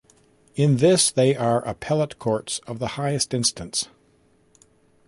In 0.55 0.77
this 0.77 1.11
they 1.11 1.35
are 1.35 1.63
appellate 1.63 2.17
courts 2.17 2.59
of 2.65 2.79
the 2.79 2.97
highest 2.97 3.35
instance. 3.35 3.87